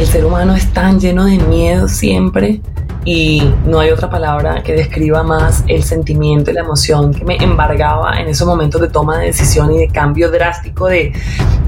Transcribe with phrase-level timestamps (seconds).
[0.00, 2.62] el ser humano es tan lleno de miedo siempre
[3.04, 7.36] y no hay otra palabra que describa más el sentimiento y la emoción que me
[7.36, 11.12] embargaba en esos momentos de toma de decisión y de cambio drástico de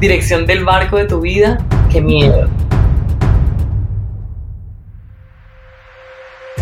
[0.01, 1.59] dirección del barco de tu vida
[1.91, 2.49] que miedo.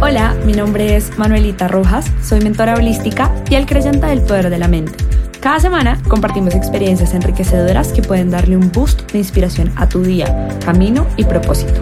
[0.01, 4.59] Hola, mi nombre es Manuelita Rojas, soy mentora holística y el creyente del poder de
[4.59, 5.20] la mente.
[5.41, 10.51] Cada semana compartimos experiencias enriquecedoras que pueden darle un boost de inspiración a tu día,
[10.63, 11.81] camino y propósito.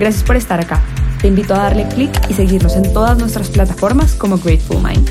[0.00, 0.82] Gracias por estar acá.
[1.20, 5.08] Te invito a darle clic y seguirnos en todas nuestras plataformas como Grateful Mind.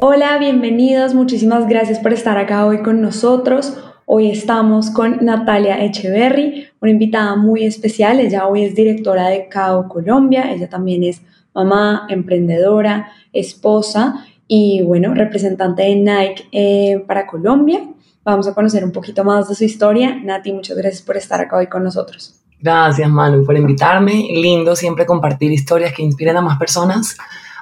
[0.00, 3.76] Hola, bienvenidos, muchísimas gracias por estar acá hoy con nosotros.
[4.06, 8.18] Hoy estamos con Natalia Echeverry, una invitada muy especial.
[8.18, 10.50] Ella hoy es directora de CAO Colombia.
[10.50, 11.20] Ella también es
[11.52, 17.80] mamá, emprendedora, esposa y, bueno, representante de Nike eh, para Colombia.
[18.24, 20.18] Vamos a conocer un poquito más de su historia.
[20.22, 22.40] Nati, muchas gracias por estar acá hoy con nosotros.
[22.60, 24.28] Gracias, Manu, por invitarme.
[24.32, 27.16] Lindo siempre compartir historias que inspiren a más personas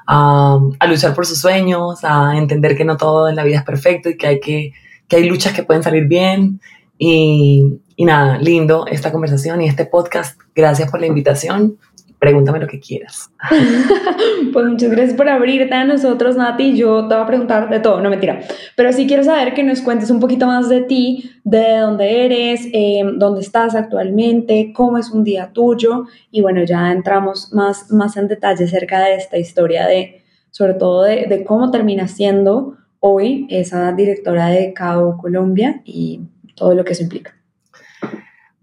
[0.06, 4.08] a, luchar por sus sueños, a entender que no todo en la vida es perfecto
[4.08, 4.72] y que hay que
[5.08, 6.60] que hay luchas que pueden salir bien
[6.98, 10.40] y, y nada, lindo esta conversación y este podcast.
[10.54, 11.78] Gracias por la invitación
[12.24, 13.30] pregúntame lo que quieras.
[14.52, 16.74] pues muchas gracias por abrirte a nosotros, Nati.
[16.74, 18.40] Yo te voy a preguntar de todo, no mentira.
[18.76, 22.66] Pero sí quiero saber que nos cuentes un poquito más de ti, de dónde eres,
[22.72, 26.06] eh, dónde estás actualmente, cómo es un día tuyo.
[26.30, 31.02] Y bueno, ya entramos más, más en detalle acerca de esta historia de, sobre todo
[31.02, 36.22] de, de cómo terminas siendo hoy esa directora de CAO Colombia y
[36.54, 37.34] todo lo que eso implica.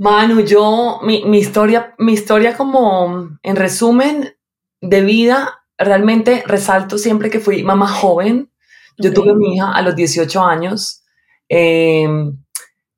[0.02, 4.36] Manu, yo, mi, mi, historia, mi historia como, en resumen,
[4.82, 8.50] de vida, realmente resalto siempre que fui mamá joven.
[8.98, 11.04] Yo tuve mi hija a los 18 años,
[11.50, 12.08] eh,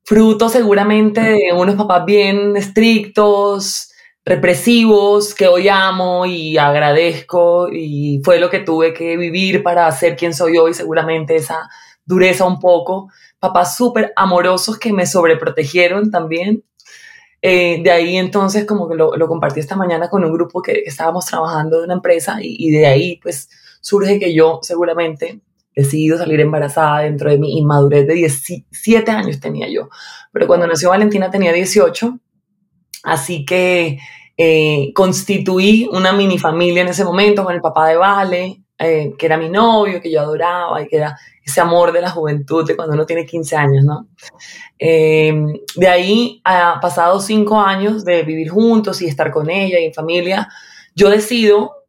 [0.02, 3.90] fruto seguramente de unos papás bien estrictos,
[4.24, 10.16] represivos que hoy amo y agradezco y fue lo que tuve que vivir para ser
[10.16, 11.68] quien soy hoy, seguramente esa
[12.06, 16.64] dureza un poco, papás súper amorosos que me sobreprotegieron también.
[17.46, 20.82] Eh, de ahí entonces como que lo, lo, compartí esta mañana con un grupo que,
[20.86, 23.50] estábamos trabajando de una empresa y, de ahí pues
[23.82, 25.40] surge que yo seguramente
[25.76, 29.90] decido salir embarazada dentro de mi inmadurez de 17 años tenía yo,
[30.32, 32.18] pero cuando nació Valentina tenía 18
[33.04, 33.98] Así que
[34.36, 39.26] eh, constituí una mini familia en ese momento con el papá de Vale, eh, que
[39.26, 42.74] era mi novio, que yo adoraba y que era ese amor de la juventud de
[42.74, 44.08] cuando uno tiene 15 años, ¿no?
[44.78, 45.32] Eh,
[45.76, 49.94] de ahí, ha pasado cinco años de vivir juntos y estar con ella y en
[49.94, 50.48] familia,
[50.94, 51.84] yo decido,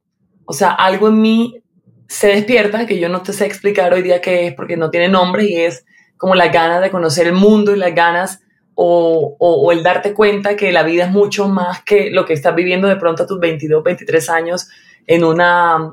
[0.46, 1.64] o sea, algo en mí
[2.08, 5.08] se despierta que yo no te sé explicar hoy día qué es porque no tiene
[5.10, 5.86] nombre y es
[6.18, 8.42] como las ganas de conocer el mundo y las ganas
[8.76, 12.54] o, o, el darte cuenta que la vida es mucho más que lo que estás
[12.54, 14.68] viviendo de pronto a tus 22, 23 años
[15.08, 15.92] en una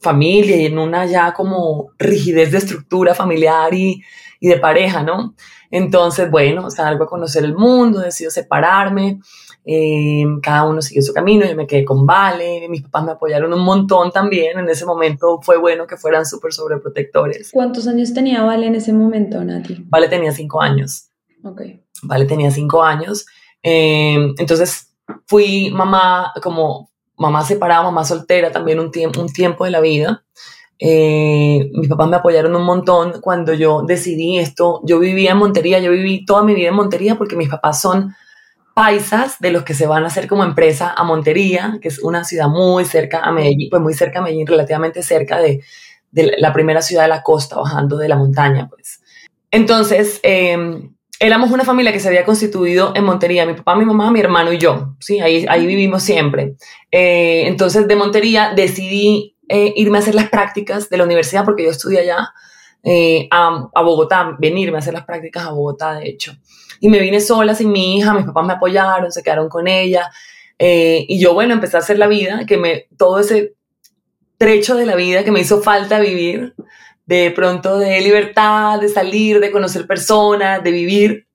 [0.00, 4.02] familia y en una ya como rigidez de estructura familiar y,
[4.40, 5.34] y de pareja, ¿no?
[5.70, 9.20] Entonces, bueno, salgo a conocer el mundo, decido separarme,
[9.64, 13.52] eh, cada uno siguió su camino, yo me quedé con Vale, mis papás me apoyaron
[13.52, 17.50] un montón también, en ese momento fue bueno que fueran súper sobreprotectores.
[17.52, 19.84] ¿Cuántos años tenía Vale en ese momento, Nati?
[19.88, 21.10] Vale tenía cinco años.
[21.42, 21.62] Ok.
[22.02, 22.26] ¿vale?
[22.26, 23.26] Tenía cinco años.
[23.62, 24.94] Eh, entonces
[25.26, 30.24] fui mamá, como mamá separada, mamá soltera también un, tiempo un tiempo de la vida.
[30.78, 34.80] Eh, mis papás me apoyaron un montón cuando yo decidí esto.
[34.84, 38.14] Yo vivía en Montería, yo viví toda mi vida en Montería porque mis papás son
[38.74, 42.24] paisas de los que se van a hacer como empresa a Montería, que es una
[42.24, 45.62] ciudad muy cerca a Medellín, pues muy cerca a Medellín, relativamente cerca de,
[46.10, 49.00] de la primera ciudad de la costa, bajando de la montaña, pues.
[49.50, 54.10] Entonces, eh, éramos una familia que se había constituido en Montería, mi papá, mi mamá,
[54.10, 55.20] mi hermano y yo, ¿sí?
[55.20, 56.56] Ahí, ahí vivimos siempre.
[56.90, 61.64] Eh, entonces, de Montería decidí eh, irme a hacer las prácticas de la universidad, porque
[61.64, 62.28] yo estudié allá,
[62.82, 66.36] eh, a, a, Bogotá, venirme a hacer las prácticas a Bogotá, de hecho.
[66.80, 70.10] Y me vine sola, sin mi hija, mis papás me apoyaron, se quedaron con ella.
[70.58, 73.54] y yo, bueno, empecé a hacer la vida, que me, todo ese
[74.38, 76.54] trecho de la vida que me hizo falta vivir,
[77.06, 81.26] de pronto de libertad, de salir, de conocer personas, de vivir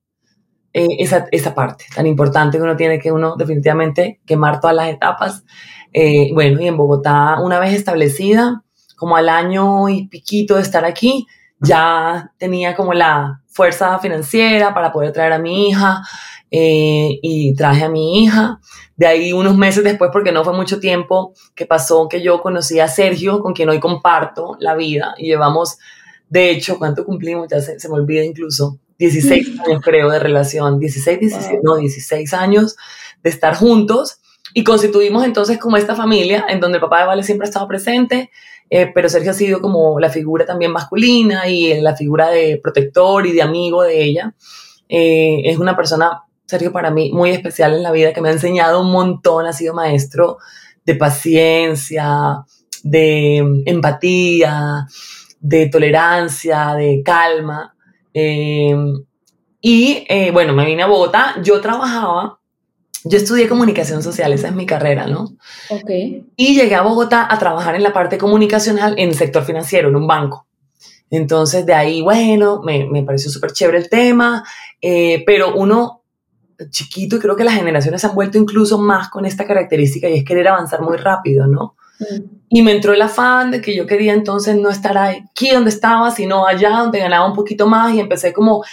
[0.73, 4.89] eh, esa, esa, parte tan importante que uno tiene que uno definitivamente quemar todas las
[4.89, 5.43] etapas.
[5.93, 8.63] Eh, bueno, y en Bogotá, una vez establecida,
[8.95, 11.25] como al año y piquito de estar aquí,
[11.59, 16.01] ya tenía como la fuerza financiera para poder traer a mi hija
[16.51, 18.59] eh, y traje a mi hija.
[18.95, 22.79] De ahí unos meses después, porque no fue mucho tiempo que pasó, que yo conocí
[22.79, 25.77] a Sergio, con quien hoy comparto la vida y llevamos,
[26.29, 27.47] de hecho, ¿cuánto cumplimos?
[27.49, 32.33] Ya se, se me olvida incluso, 16 años creo de relación, 16, 17, no, 16
[32.33, 32.75] años
[33.23, 34.19] de estar juntos
[34.53, 37.67] y constituimos entonces como esta familia en donde el papá de Vale siempre ha estado
[37.67, 38.31] presente,
[38.69, 43.25] eh, pero Sergio ha sido como la figura también masculina y la figura de protector
[43.25, 44.33] y de amigo de ella.
[44.89, 48.33] Eh, es una persona, Sergio, para mí muy especial en la vida, que me ha
[48.33, 50.37] enseñado un montón, ha sido maestro
[50.85, 52.45] de paciencia,
[52.83, 54.87] de empatía,
[55.39, 57.75] de tolerancia, de calma.
[58.13, 58.75] Eh,
[59.61, 62.41] y bueno, me vine a Bogotá, yo trabajaba
[63.03, 65.35] yo estudié comunicación social, esa es mi carrera, ¿no?
[65.69, 65.89] Ok.
[66.35, 69.95] Y llegué a Bogotá a trabajar en la parte comunicacional en el sector financiero, en
[69.95, 70.47] un banco.
[71.09, 74.43] Entonces, de ahí, bueno, me, me pareció súper chévere el tema,
[74.81, 76.00] eh, pero uno
[76.69, 80.23] chiquito, y creo que las generaciones han vuelto incluso más con esta característica y es
[80.23, 81.75] querer avanzar muy rápido, ¿no?
[81.99, 82.41] Mm.
[82.49, 86.11] Y me entró el afán de que yo quería entonces no estar aquí donde estaba,
[86.11, 88.63] sino allá donde ganaba un poquito más y empecé como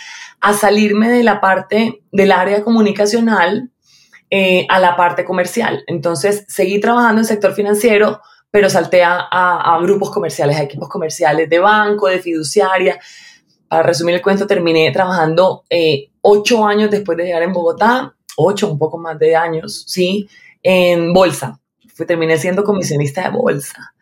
[0.41, 3.71] a salirme de la parte del área comunicacional
[4.31, 5.85] eh, a la parte comercial.
[5.87, 8.21] Entonces, seguí trabajando en el sector financiero,
[8.51, 12.99] pero salté a, grupos comerciales, a equipos comerciales de banco, de fiduciaria.
[13.69, 18.71] Para resumir el cuento, terminé trabajando eh, ocho años después de llegar en Bogotá, ocho,
[18.71, 20.29] un poco más de años, sí,
[20.63, 21.61] en bolsa.
[21.95, 23.95] Fui, terminé siendo comisionista de bolsa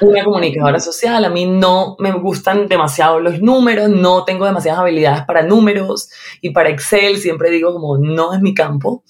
[0.00, 1.24] una comunicadora social.
[1.24, 6.08] A mí no me gustan demasiado los números, no tengo demasiadas habilidades para números
[6.40, 7.18] y para Excel.
[7.18, 9.04] Siempre digo como no es mi campo.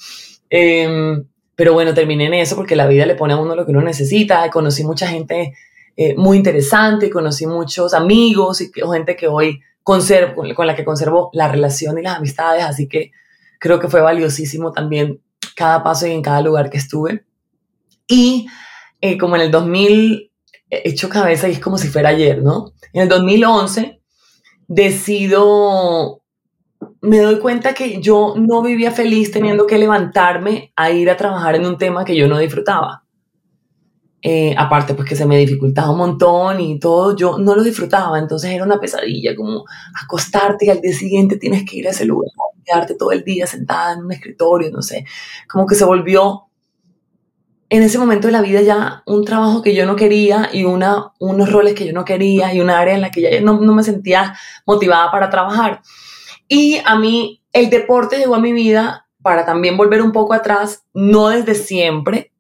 [0.50, 1.24] Em,
[1.54, 3.82] pero bueno, terminé en eso porque la vida le pone a uno lo que uno
[3.82, 4.50] necesita.
[4.50, 5.54] Conocí mucha gente
[5.96, 11.30] eh, muy interesante, conocí muchos amigos y gente que hoy conservo, con la que conservo
[11.32, 13.12] la relación y las amistades, así que
[13.58, 15.20] creo que fue valiosísimo también
[15.56, 17.24] cada paso y en cada lugar que estuve.
[18.06, 18.46] Y
[19.00, 20.30] eh, como en el 2000,
[20.70, 22.72] he hecho cabeza y es como si fuera ayer, ¿no?
[22.92, 24.00] En el 2011
[24.68, 26.22] decido
[27.00, 31.54] me doy cuenta que yo no vivía feliz teniendo que levantarme a ir a trabajar
[31.56, 33.01] en un tema que yo no disfrutaba.
[34.24, 38.20] Eh, aparte, pues que se me dificultaba un montón y todo, yo no lo disfrutaba,
[38.20, 39.64] entonces era una pesadilla, como
[40.00, 42.30] acostarte y al día siguiente tienes que ir a ese lugar,
[42.64, 45.04] quedarte todo el día sentada en un escritorio, no sé,
[45.48, 46.44] como que se volvió
[47.68, 51.12] en ese momento de la vida ya un trabajo que yo no quería y una,
[51.18, 53.74] unos roles que yo no quería y un área en la que ya no, no
[53.74, 54.36] me sentía
[54.66, 55.80] motivada para trabajar.
[56.48, 60.84] Y a mí el deporte llegó a mi vida para también volver un poco atrás,
[60.92, 62.31] no desde siempre,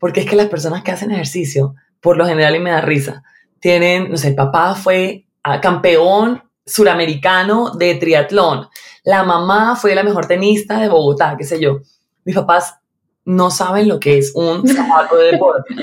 [0.00, 3.22] porque es que las personas que hacen ejercicio, por lo general, y me da risa,
[3.60, 5.26] tienen, no sé, el papá fue
[5.62, 8.68] campeón suramericano de triatlón,
[9.04, 11.80] la mamá fue la mejor tenista de Bogotá, qué sé yo.
[12.24, 12.76] Mis papás
[13.24, 15.74] no saben lo que es un zapato de deporte.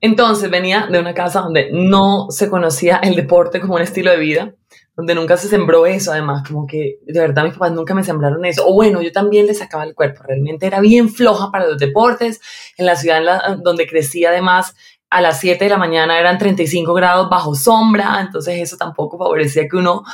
[0.00, 4.18] Entonces venía de una casa donde no se conocía el deporte como un estilo de
[4.18, 4.54] vida
[5.00, 8.44] donde nunca se sembró eso, además, como que de verdad mis papás nunca me sembraron
[8.44, 8.68] eso.
[8.68, 12.42] O bueno, yo también les sacaba el cuerpo, realmente era bien floja para los deportes.
[12.76, 14.76] En la ciudad donde crecí, además,
[15.08, 19.66] a las 7 de la mañana eran 35 grados bajo sombra, entonces eso tampoco favorecía
[19.66, 20.04] que uno,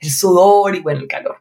[0.00, 1.36] el sudor y bueno, el calor.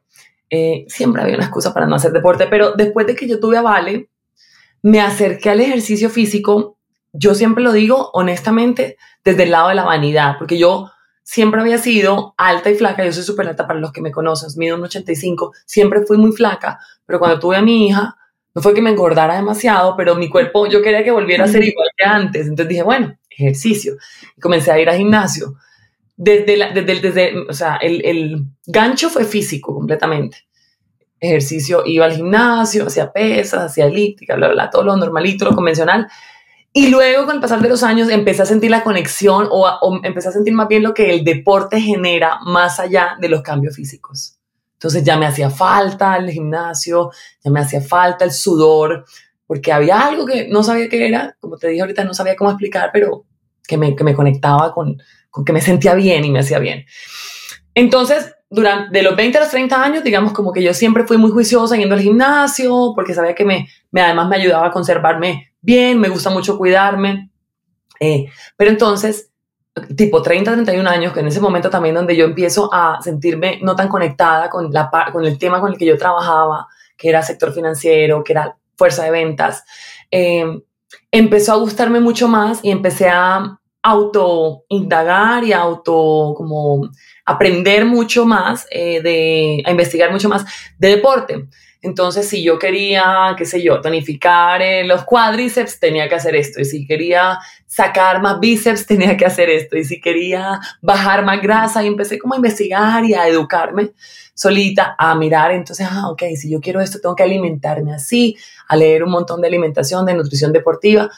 [0.52, 3.58] Eh, siempre había una excusa para no hacer deporte, pero después de que yo tuve
[3.58, 4.10] a Vale,
[4.84, 6.78] me acerqué al ejercicio físico,
[7.14, 10.92] yo siempre lo digo honestamente, desde el lado de la vanidad, porque yo
[11.24, 14.50] siempre había sido alta y flaca, yo soy súper alta para los que me conocen,
[14.58, 18.18] mido un 85, siempre fui muy flaca, pero cuando tuve a mi hija,
[18.54, 21.64] no fue que me engordara demasiado, pero mi cuerpo, yo quería que volviera a ser
[21.64, 23.96] igual que antes, entonces dije, bueno, ejercicio,
[24.36, 25.56] y comencé a ir al gimnasio.
[26.18, 30.46] Desde, la, desde, desde o sea, el, el gancho fue físico completamente.
[31.20, 35.56] Ejercicio, iba al gimnasio, hacía pesas, hacía elíptica, bla, bla, bla, todo lo normalito, lo
[35.56, 36.08] convencional,
[36.74, 40.30] y luego, con el pasar de los años, empecé a sentir la conexión o, empecé
[40.30, 44.38] a sentir más bien lo que el deporte genera más allá de los cambios físicos.
[44.74, 47.12] Entonces ya me hacía falta el gimnasio,
[47.44, 49.06] ya me hacía falta el sudor,
[49.46, 52.50] porque había algo que no sabía qué era, como te dije ahorita, no sabía cómo
[52.50, 53.26] explicar, pero
[53.68, 54.98] que me, que me conectaba con,
[55.30, 56.86] con que me sentía bien y me hacía bien.
[57.76, 61.18] Entonces, durante de los 20 a los 30 años, digamos como que yo siempre fui
[61.18, 65.51] muy juiciosa yendo al gimnasio, porque sabía que me, me además me ayudaba a conservarme
[65.62, 67.30] bien, me gusta mucho cuidarme.
[68.00, 68.26] Eh,
[68.58, 69.32] pero entonces,
[69.96, 73.76] tipo 30, 31 años, que en ese momento también donde yo empiezo a sentirme no
[73.76, 77.54] tan conectada con, la, con el tema con el que yo trabajaba, que era sector
[77.54, 79.64] financiero, que era fuerza de ventas,
[80.10, 80.46] eh,
[81.12, 86.90] empezó a gustarme mucho más y empecé a auto indagar y auto como
[87.26, 90.46] aprender mucho más, eh, de, a investigar mucho más
[90.78, 91.48] de deporte.
[91.84, 96.62] Entonces, si yo quería, qué sé yo, tonificar eh, los cuádriceps, tenía que hacer esto.
[96.62, 99.76] Y si quería sacar más bíceps, tenía que hacer esto.
[99.76, 103.92] Y si quería bajar más grasa, y empecé como a investigar y a educarme
[104.36, 105.52] solita, a mirar.
[105.52, 109.42] Entonces, ah, ok, si yo quiero esto, tengo que alimentarme así, a leer un montón
[109.42, 111.10] de alimentación, de nutrición deportiva,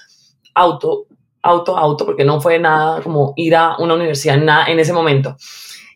[0.54, 1.08] auto,
[1.42, 5.36] auto, auto, porque no fue nada como ir a una universidad, nada en ese momento.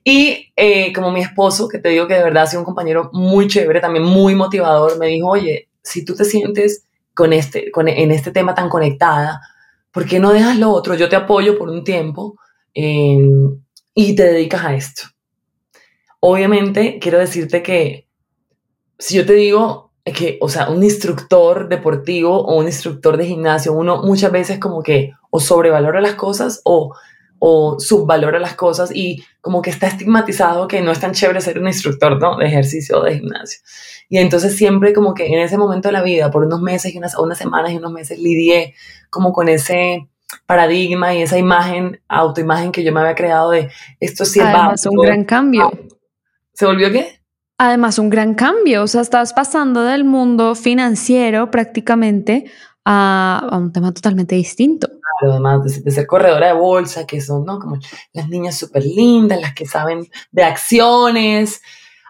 [0.09, 3.09] Y eh, como mi esposo, que te digo que de verdad ha sido un compañero
[3.11, 7.89] muy chévere, también muy motivador, me dijo, oye, si tú te sientes con este, con,
[7.89, 9.41] en este tema tan conectada,
[9.91, 10.95] ¿por qué no dejas lo otro?
[10.95, 12.37] Yo te apoyo por un tiempo
[12.73, 13.61] em,
[13.93, 15.01] y te dedicas a esto.
[16.21, 18.07] Obviamente, quiero decirte que
[18.97, 23.73] si yo te digo que, o sea, un instructor deportivo o un instructor de gimnasio,
[23.73, 26.95] uno muchas veces como que o sobrevalora las cosas o
[27.39, 31.59] o subvalora las cosas y como que está estigmatizado que no es tan chévere ser
[31.59, 32.37] un instructor ¿no?
[32.37, 33.59] de ejercicio o de gimnasio.
[34.09, 36.97] Y entonces siempre como que en ese momento de la vida, por unos meses y
[36.97, 38.73] unas, unas semanas y unos meses, lidié
[39.09, 40.07] como con ese
[40.45, 44.85] paradigma y esa imagen, autoimagen que yo me había creado de esto sí es Además,
[44.85, 45.71] un gran cambio.
[46.53, 47.21] ¿Se volvió qué?
[47.57, 48.83] Además, un gran cambio.
[48.83, 52.45] O sea, estabas pasando del mundo financiero prácticamente
[52.85, 54.89] a, un tema totalmente distinto.
[55.17, 57.59] Claro, además de, ser corredora de bolsa, que son, ¿no?
[57.59, 57.79] Como
[58.13, 61.61] las niñas súper lindas, las que saben de acciones,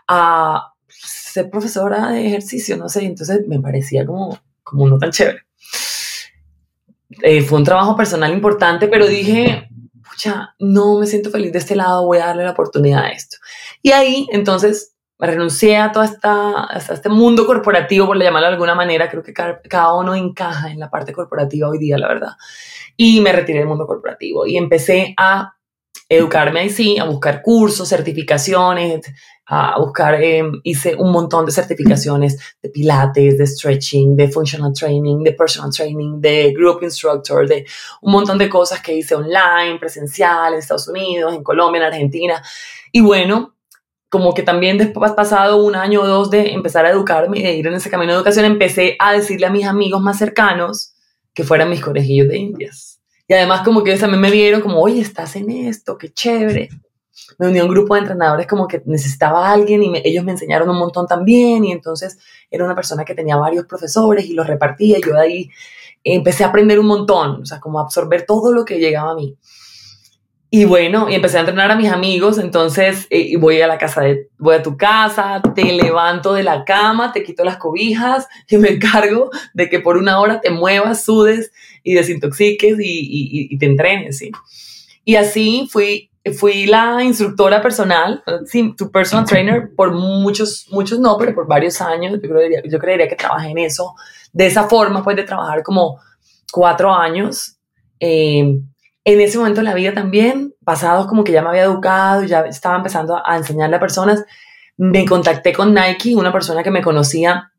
[0.08, 5.44] a ser profesora de ejercicio, no sé, entonces me parecía como, como no tan chévere.
[7.22, 9.70] Eh, fue un trabajo personal importante, pero dije,
[10.10, 13.38] pucha, no me siento feliz de este lado, voy a darle la oportunidad a esto.
[13.82, 19.10] Y ahí, entonces, renuncié a todo esta, este mundo corporativo, por llamarlo de alguna manera,
[19.10, 22.32] creo que cada, uno encaja en la parte corporativa hoy día, la verdad.
[22.96, 25.54] Y me retiré del mundo corporativo y empecé a
[26.10, 29.12] educarme ahí sí, a buscar cursos, certificaciones,
[29.48, 35.24] a buscar, em, hice un montón de certificaciones de pilates, de stretching, de functional training,
[35.24, 37.66] de personal training, de group instructor, de
[38.02, 42.42] un montón de cosas que hice online, presencial, en Estados Unidos, en Colombia, en Argentina.
[42.92, 43.57] Y bueno,
[44.10, 47.54] como que también después pasado un año o dos de empezar a educarme y de
[47.56, 50.94] ir en ese camino de educación, empecé a decirle a mis amigos más cercanos
[51.34, 53.02] que fueran mis conejillos de indias.
[53.28, 56.70] Y además como que ellos también me vieron como, oye, estás en esto, qué chévere.
[57.38, 60.70] Me unió un grupo de entrenadores como que necesitaba a alguien y ellos me enseñaron
[60.70, 62.18] un montón también y entonces
[62.50, 65.50] era una persona que tenía varios profesores y los repartía y yo de ahí
[66.04, 69.38] empecé a aprender un montón, o sea, como absorber todo lo que llegaba a mí.
[70.50, 74.02] Y bueno, y empecé a entrenar a mis amigos, entonces eh, voy a la casa
[74.02, 78.58] de, voy a tu casa, te levanto de la cama, te quito las cobijas y
[78.58, 81.52] me encargo de que por una hora te muevas, sudes
[81.84, 84.32] y desintoxiques y, y, te entrenes, ¿sí?
[85.04, 91.18] Y así fui, fui la instructora personal, sí, tu personal trainer, por muchos, muchos no,
[91.18, 93.96] pero por varios años, yo creería, yo creería que trabajé en eso,
[94.32, 96.00] de esa forma, pues de trabajar como
[96.54, 97.58] cuatro años.
[98.00, 98.62] Eh,
[99.08, 102.42] en ese momento de la vida también, pasados como que ya me había educado, ya
[102.42, 104.26] estaba empezando a enseñarle a personas,
[104.76, 107.52] me contacté con Nike, una persona que me conocía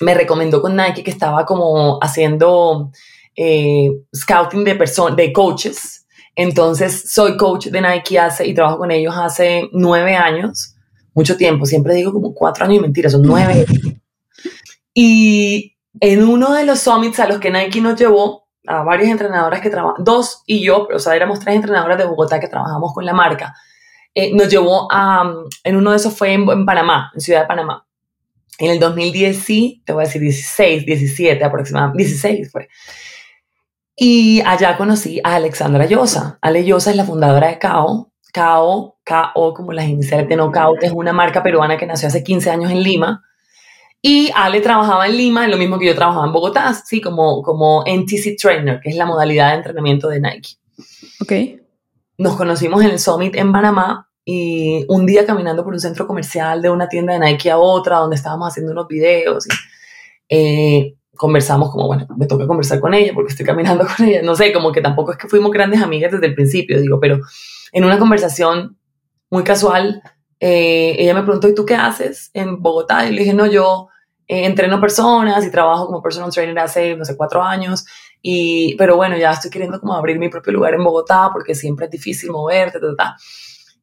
[0.00, 2.90] me recomendó con Nike que estaba como haciendo
[3.36, 4.78] eh, scouting de,
[5.16, 6.06] de coaches.
[6.34, 10.74] Entonces soy coach de Nike hace, y trabajo con ellos hace nueve años,
[11.14, 13.66] mucho tiempo, siempre digo como cuatro años y mentira, son nueve.
[14.92, 19.60] Y en uno de los summits a los que Nike nos llevó, a varias entrenadoras
[19.60, 23.04] que trabajan, dos y yo, o sea, éramos tres entrenadoras de Bogotá que trabajamos con
[23.04, 23.54] la marca.
[24.14, 25.32] Eh, nos llevó a,
[25.64, 27.86] en uno de esos fue en, Panamá, en Ciudad de Panamá.
[28.58, 32.68] En el 2010, sí, te voy a decir 16, 17 aproximadamente, 16 fue.
[33.96, 36.38] Y allá conocí a Alexandra Llosa.
[36.42, 38.12] Ale Llosa es la fundadora de CAO.
[38.32, 42.50] CAO, KO, como las iniciales de Knockout, es una marca peruana que nació hace 15
[42.50, 43.24] años en Lima
[44.02, 47.84] y Ale trabajaba en Lima, lo mismo que yo trabajaba en Bogotá, sí, como, como
[47.84, 50.56] NTC Trainer, que es la modalidad de entrenamiento de Nike.
[51.20, 51.60] Ok.
[52.18, 56.62] Nos conocimos en el Summit en Panamá y un día caminando por un centro comercial
[56.62, 59.50] de una tienda de Nike a otra, donde estábamos haciendo unos videos, y,
[60.28, 64.34] eh, conversamos como, bueno, me toca conversar con ella porque estoy caminando con ella, no
[64.34, 67.20] sé, como que tampoco es que fuimos grandes amigas desde el principio, digo, pero
[67.72, 68.78] en una conversación
[69.28, 70.02] muy casual,
[70.40, 73.06] eh, ella me preguntó, ¿y tú qué haces en Bogotá?
[73.06, 73.88] Y le dije, no, yo
[74.26, 77.84] eh, entreno personas y trabajo como personal trainer hace, no sé, cuatro años.
[78.22, 81.86] Y, pero bueno, ya estoy queriendo como abrir mi propio lugar en Bogotá porque siempre
[81.86, 83.16] es difícil moverte, ta, ta.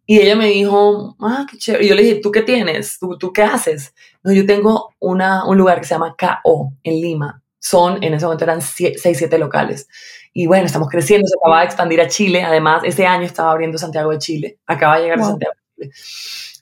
[0.06, 1.84] Y ella me dijo, ah, qué chévere.
[1.84, 2.98] Y yo le dije, ¿tú qué tienes?
[2.98, 3.94] ¿Tú, tú qué haces?
[4.24, 7.44] No, yo tengo una, un lugar que se llama KO en Lima.
[7.60, 9.90] son, en ese momento eran 6, 7 locales.
[10.34, 13.78] Y bueno, estamos creciendo, se acaba de expandir a Chile, además ese año estaba abriendo
[13.78, 15.94] Santiago de Chile, acaba de llegar a Santiago de Chile.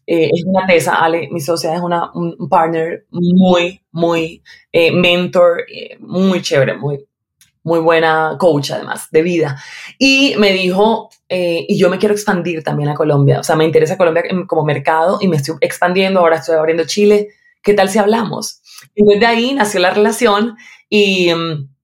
[0.07, 5.65] Eh, es una tesa, Ale, mi socia es una, un partner muy, muy eh, mentor,
[5.67, 7.05] eh, muy chévere, muy,
[7.63, 9.61] muy buena coach además de vida.
[9.97, 13.97] Y me dijo, y yo me quiero expandir también a Colombia, o sea, me interesa
[13.97, 17.29] Colombia como mercado y me estoy expandiendo, ahora estoy abriendo Chile,
[17.63, 18.61] ¿qué tal si hablamos?
[18.93, 20.55] Y desde ahí nació la relación
[20.89, 21.33] y...
[21.33, 21.74] Mm,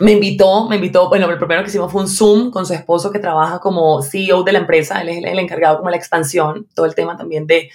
[0.00, 3.10] me invitó, me invitó, bueno, el primero que hicimos fue un Zoom con su esposo
[3.10, 6.86] que trabaja como CEO de la empresa, él es el, encargado como la expansión, todo
[6.86, 7.70] el tema también de,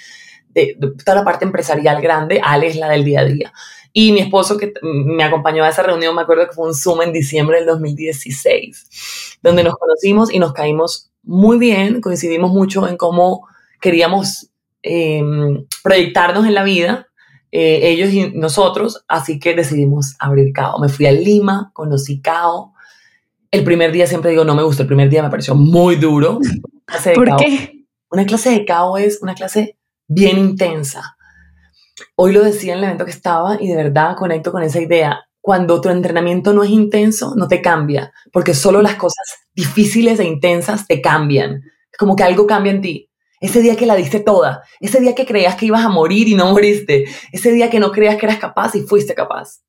[0.50, 3.54] de, toda la parte empresarial grande, Ale es la del día a día.
[3.94, 7.02] Y mi esposo que me acompañó a esa reunión, me acuerdo que fue un Zoom
[7.02, 12.98] en diciembre del 2016, donde nos conocimos y nos caímos muy bien, coincidimos mucho en
[12.98, 13.48] cómo
[13.82, 14.50] queríamos
[14.82, 17.08] em, proyectarnos en la vida
[17.52, 20.80] eh, ellos y nosotros, así que decidimos abrir CAO.
[20.80, 22.74] Me fui a Lima, conocí CAO.
[23.52, 26.40] El primer día siempre digo, no me gustó, el primer día me pareció muy duro.
[27.16, 27.86] ¿Por qué?
[28.10, 29.78] Una clase de CAO es una clase
[30.08, 31.18] bien intensa.
[32.16, 35.26] Hoy lo decía en el evento que estaba y de verdad conecto con esa idea.
[35.42, 40.26] Cuando tu entrenamiento no es intenso, no te cambia, porque solo las cosas difíciles e
[40.26, 41.64] intensas te cambian.
[41.98, 43.11] Como que algo cambia en ti.
[43.42, 46.36] Ese día que la diste toda, ese día que creías que ibas a morir y
[46.36, 49.62] no moriste, ese día que no creías que eras capaz y fuiste capaz.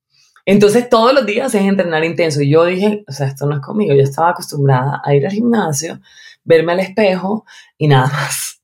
[0.45, 2.43] Entonces todos los días es entrenar intenso.
[2.43, 3.95] Y yo dije, o sea, esto no es conmigo.
[3.95, 6.01] Yo estaba acostumbrada a ir al gimnasio,
[6.45, 7.45] verme al espejo
[7.79, 8.63] y nada más.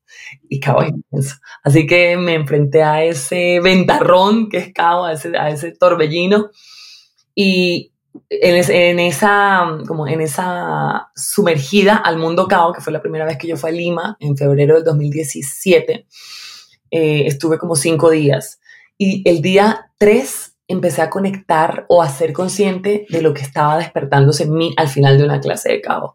[0.50, 1.37] Y cabo intenso.
[1.65, 6.50] Así que me enfrenté a ese ventarrón que es cabo, a ese, a ese torbellino.
[7.35, 7.93] Y,
[8.28, 13.48] en, esa, como en esa sumergida al mundo cao, que fue la primera vez que
[13.48, 16.06] yo fui a Lima, en febrero del 2017,
[16.90, 18.60] eh, estuve como cinco días.
[18.96, 23.78] Y el día tres empecé a conectar o a ser consciente de lo que estaba
[23.78, 26.14] despertándose en mí al final de una clase de cao.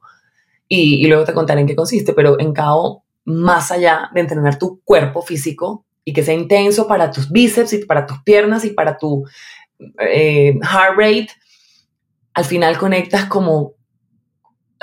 [0.68, 4.82] Y, luego te contaré en qué consiste, pero en cao, más allá de entrenar tu
[4.84, 8.98] cuerpo físico y que sea intenso para tus bíceps y para tus piernas y para
[8.98, 9.24] tu
[10.00, 11.30] eh, heart rate,
[12.34, 13.74] al final conectas como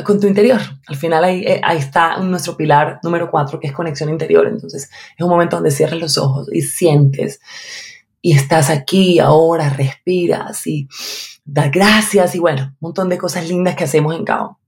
[0.04, 0.60] con tu interior.
[0.86, 4.46] Al final ahí, eh, ahí está nuestro pilar número cuatro, que es conexión interior.
[4.46, 7.40] Entonces es un momento donde cierras los ojos y sientes
[8.22, 10.88] y estás aquí, ahora, respiras y
[11.44, 14.58] das gracias y bueno, un montón de cosas lindas que hacemos en Cabo.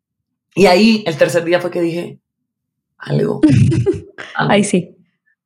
[0.54, 2.18] Y ahí el tercer día fue que dije,
[2.98, 3.40] algo.
[4.36, 4.96] Ahí sí.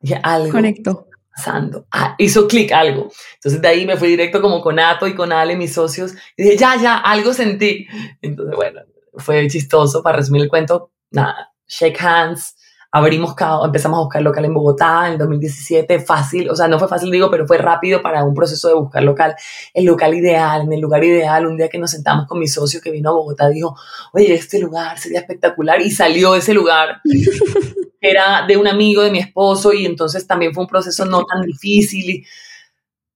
[0.01, 0.51] Dije, algo.
[0.51, 1.06] Conecto
[1.37, 1.87] pasando.
[1.93, 3.11] Ah, hizo clic algo.
[3.35, 6.43] Entonces de ahí me fui directo como con Ato y con Ale, mis socios, y
[6.43, 7.87] dije, ya, ya, algo sentí.
[8.23, 8.81] Entonces, bueno,
[9.15, 10.93] fue chistoso para resumir el cuento.
[11.11, 12.57] Nada, shake hands,
[12.97, 16.89] abrimos, empezamos a buscar local en Bogotá en el 2017, fácil, o sea, no fue
[16.89, 19.35] fácil, digo, pero fue rápido para un proceso de buscar local,
[19.75, 22.81] el local ideal, en el lugar ideal, un día que nos sentamos con mi socio
[22.81, 23.77] que vino a Bogotá, dijo,
[24.13, 27.01] oye, este lugar sería espectacular, y salió ese lugar.
[28.01, 31.43] era de un amigo de mi esposo y entonces también fue un proceso no tan
[31.43, 32.25] difícil y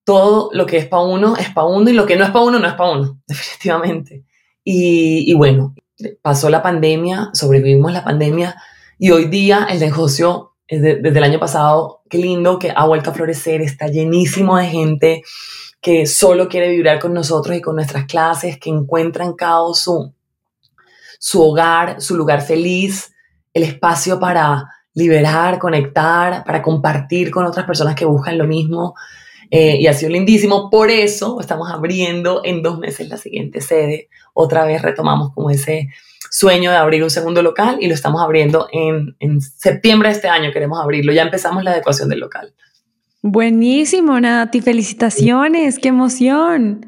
[0.04, 2.44] todo lo que es para uno es para uno y lo que no es para
[2.44, 4.24] uno no es para uno, definitivamente.
[4.62, 5.74] Y, bueno,
[6.22, 8.56] pasó la pandemia, sobrevivimos la pandemia
[9.02, 13.14] y hoy día el negocio, desde, el año pasado, qué lindo que ha vuelto a
[13.14, 15.22] florecer, está llenísimo de gente
[15.80, 20.12] que solo quiere vibrar con nosotros y con nuestras clases, que encuentran cada su,
[21.18, 23.14] su hogar, su lugar feliz,
[23.54, 28.94] el espacio para liberar, conectar, para compartir con otras personas que buscan lo mismo.
[29.50, 30.68] Eh, y ha sido lindísimo.
[30.68, 34.10] Por eso estamos abriendo en dos meses la siguiente sede.
[34.34, 35.88] Otra vez retomamos como ese
[36.30, 40.28] sueño de abrir un segundo local y lo estamos abriendo en, en septiembre de este
[40.28, 40.52] año.
[40.52, 41.12] Queremos abrirlo.
[41.12, 42.54] Ya empezamos la adecuación del local.
[43.22, 44.60] Buenísimo, Nati.
[44.60, 45.78] Felicitaciones.
[45.78, 46.86] Qué emoción.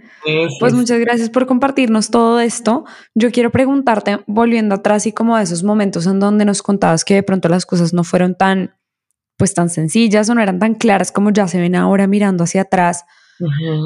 [0.60, 2.84] Pues muchas gracias por compartirnos todo esto.
[3.14, 7.14] Yo quiero preguntarte, volviendo atrás y como a esos momentos en donde nos contabas que
[7.14, 8.76] de pronto las cosas no fueron tan,
[9.36, 12.62] pues tan sencillas o no eran tan claras como ya se ven ahora mirando hacia
[12.62, 13.04] atrás.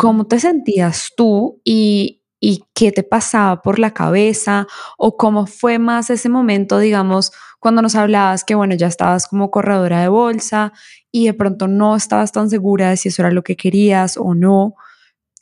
[0.00, 4.66] ¿Cómo te sentías tú y, y qué te pasaba por la cabeza
[4.98, 9.50] o cómo fue más ese momento, digamos, cuando nos hablabas que, bueno, ya estabas como
[9.50, 10.72] corredora de bolsa
[11.10, 14.34] y de pronto no estabas tan segura de si eso era lo que querías o
[14.34, 14.74] no.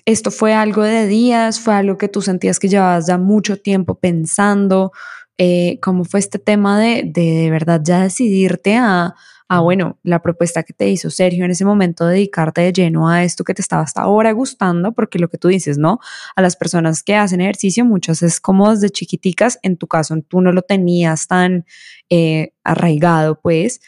[0.07, 1.61] ¿Esto fue algo de días?
[1.61, 4.93] ¿Fue algo que tú sentías que llevabas ya mucho tiempo pensando?
[5.37, 9.15] Eh, ¿Cómo fue este tema de, de, verdad ya decidirte a,
[9.49, 13.25] a, bueno, la propuesta que te hizo Sergio en ese momento, dedicarte de lleno a
[13.25, 14.93] esto que te estaba hasta ahora gustando?
[14.93, 15.99] Porque lo que tú dices, ¿no?
[16.37, 20.41] A las personas que hacen ejercicio, muchas es como desde chiquiticas, en tu caso tú
[20.41, 21.67] no lo tenías tan
[22.09, 23.81] eh, arraigado, pues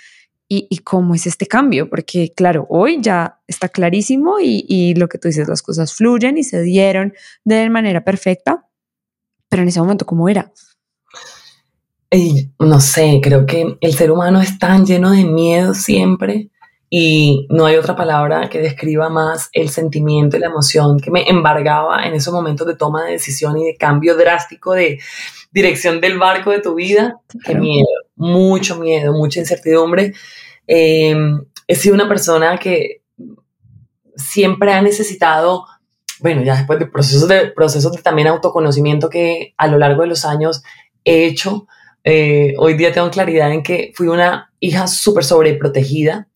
[0.48, 5.28] y, cómo es este cambio, porque claro, hoy ya está clarísimo y, lo que tú
[5.28, 7.14] dices, las cosas fluyen y se dieron
[7.44, 8.68] de manera perfecta,
[9.48, 10.52] pero en ese momento, ¿cómo era?
[12.10, 16.50] Y no sé, creo que el ser humano es tan lleno de miedo siempre
[16.88, 21.28] y no hay otra palabra que describa más el sentimiento y la emoción que me
[21.28, 25.00] embargaba en esos momentos de toma de decisión y de cambio drástico de
[25.50, 27.20] dirección del barco de tu vida.
[27.44, 30.14] Qué miedo, mucho miedo, mucha incertidumbre.
[30.66, 33.02] Em, he sido una persona que
[34.14, 35.66] siempre ha necesitado,
[36.20, 40.08] bueno, ya después de procesos de, procesos de también autoconocimiento que a lo largo de
[40.08, 40.62] los años
[41.04, 41.66] he hecho,
[42.08, 46.28] eh, hoy día tengo claridad en que fui una hija súper sobreprotegida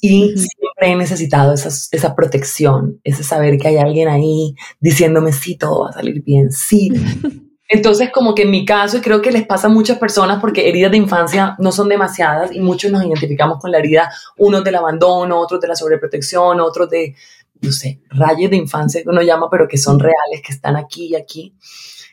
[0.00, 5.56] y siempre he necesitado esa, esa, protección, ese saber que hay alguien ahí diciéndome, sí,
[5.56, 6.92] todo va a salir bien, sí.
[7.68, 10.68] Entonces, como que en mi caso, y creo que les pasa a muchas personas porque
[10.68, 14.08] heridas de infancia no son demasiadas y muchos nos identificamos con la herida,
[14.38, 17.16] unos del abandono, otros de la sobreprotección, otros de,
[17.62, 21.06] no sé, rayos de infancia que uno llama, pero que son reales, que están aquí
[21.06, 21.56] y aquí.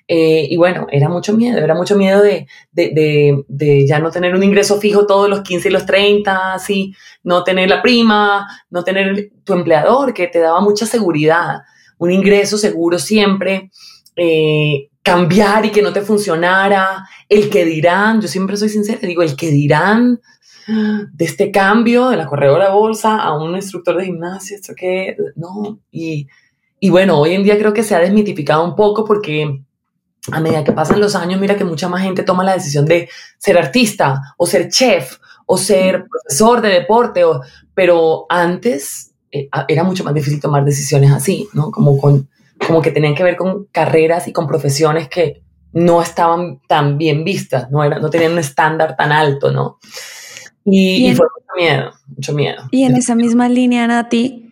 [0.08, 4.12] Eh, y bueno, era mucho miedo, era mucho miedo de, de, de, de, ya no
[4.12, 8.48] tener un ingreso fijo todos los 15 y los 30, así, no tener la prima,
[8.70, 11.62] no tener tu empleador que te daba mucha seguridad,
[11.98, 13.72] un ingreso seguro siempre,
[14.18, 19.22] eh, cambiar y que no te funcionara, el que dirán, yo siempre soy sincera, digo,
[19.22, 20.20] el que dirán
[20.66, 25.80] de este cambio de la corredora bolsa a un instructor de gimnasia, esto que, no,
[25.92, 26.28] y,
[26.80, 29.62] y bueno, hoy en día creo que se ha desmitificado un poco porque
[30.31, 33.09] a medida que pasan los años, mira que mucha más gente toma la decisión de
[33.38, 37.41] ser artista o ser chef o ser profesor de deporte, o,
[37.73, 41.71] pero antes eh, era mucho más difícil tomar decisiones así, ¿no?
[41.71, 42.29] Como, con,
[42.65, 45.41] como que tenían que ver con carreras y con profesiones que
[45.73, 49.79] no estaban tan bien vistas, no, era, no tenían un estándar tan alto, ¿no?
[50.63, 52.63] Y, y, fue mucho miedo, mucho miedo.
[52.71, 54.42] Y en esa misma línea, Nati,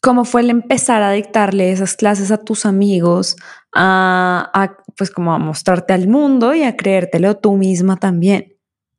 [0.00, 3.36] ¿cómo fue el empezar a dictarle esas clases a tus amigos,
[3.72, 8.56] a, a pues como a mostrarte al mundo y a creértelo tú misma también.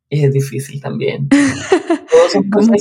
[0.10, 1.28] Es difícil también.
[1.30, 2.72] Todos son cosas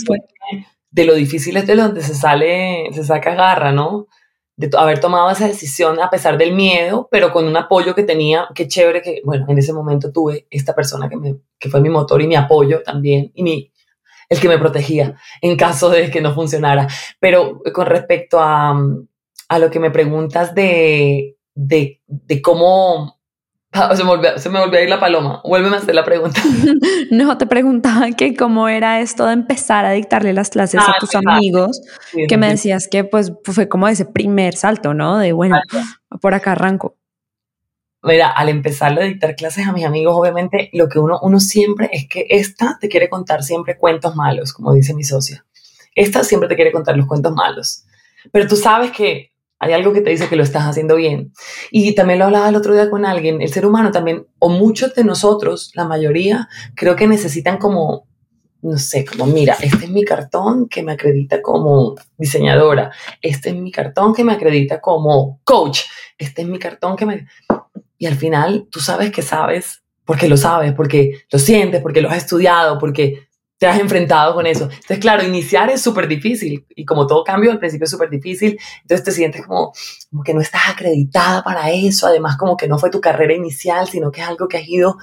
[0.96, 4.06] de lo difícil es de donde se sale, se saca garra, ¿no?
[4.56, 8.48] De haber tomado esa decisión a pesar del miedo, pero con un apoyo que tenía,
[8.54, 11.90] qué chévere que, bueno, en ese momento tuve esta persona que, me, que fue mi
[11.90, 13.70] motor y mi apoyo también, y mi,
[14.28, 16.88] el que me protegía en caso de que no funcionara.
[17.20, 18.76] Pero con respecto a,
[19.48, 23.16] a lo que me preguntas de de, de cómo...
[23.94, 25.42] Se me, volvió, se me, volvió, a ir la paloma.
[25.44, 26.40] Vuélveme a hacer la pregunta.
[27.10, 30.94] no, te preguntaba que cómo era esto de empezar a dictarle las clases a ah,
[30.98, 31.82] tus amigos,
[32.26, 35.18] que me decías que pues fue como ese primer salto, ¿no?
[35.18, 35.60] De bueno,
[36.22, 36.96] por acá arranco.
[38.06, 41.90] Mira, al empezar a dictar clases a mis amigos, obviamente lo que uno, uno siempre
[41.92, 45.44] es que esta te quiere contar siempre cuentos malos, como dice mi socia.
[45.92, 47.84] Esta siempre te quiere contar los cuentos malos.
[48.30, 51.32] Pero tú sabes que hay algo que te dice que lo estás haciendo bien.
[51.72, 54.94] Y también lo hablaba el otro día con alguien, el ser humano también, o muchos
[54.94, 58.06] de nosotros, la mayoría, creo que necesitan como,
[58.62, 62.92] no sé, como, mira, este es mi cartón que me acredita como diseñadora,
[63.22, 65.80] este es mi cartón que me acredita como coach,
[66.18, 67.26] este es mi cartón que me...
[67.98, 72.10] Y al final tú sabes que sabes, porque lo sabes, porque lo sientes, porque lo
[72.10, 73.26] has estudiado, porque
[73.58, 74.64] te has enfrentado con eso.
[74.64, 78.58] Entonces, claro, iniciar es súper difícil y como todo cambio al principio es súper difícil,
[78.82, 79.72] entonces te sientes como,
[80.10, 83.88] como que no estás acreditada para eso, además como que no fue tu carrera inicial,
[83.88, 84.98] sino que es algo que has ido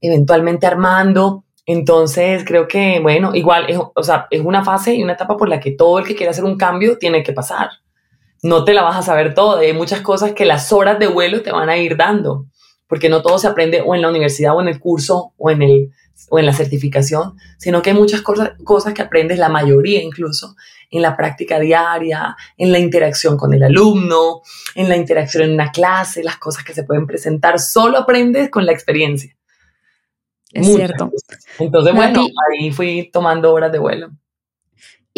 [0.00, 1.44] eventualmente armando.
[1.64, 5.48] Entonces, creo que, bueno, igual, es, o sea, es una fase y una etapa por
[5.48, 7.70] la que todo el que quiera hacer un cambio tiene que pasar.
[8.42, 11.42] No te la vas a saber todo, hay muchas cosas que las horas de vuelo
[11.42, 12.46] te van a ir dando,
[12.86, 15.62] porque no todo se aprende o en la universidad o en el curso o en
[15.62, 15.90] el
[16.30, 20.56] o en la certificación, sino que hay muchas cosas, cosas que aprendes, la mayoría incluso,
[20.90, 24.42] en la práctica diaria, en la interacción con el alumno,
[24.74, 28.66] en la interacción en una clase, las cosas que se pueden presentar, solo aprendes con
[28.66, 29.34] la experiencia.
[30.52, 31.10] Es cierto.
[31.58, 34.10] Entonces, bueno, ahí fui tomando horas de vuelo.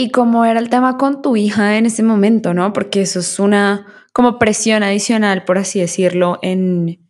[0.00, 2.72] ¿Y cómo era el tema con tu hija en ese momento, no?
[2.72, 7.06] Porque eso es una como presión adicional, por así decirlo, en,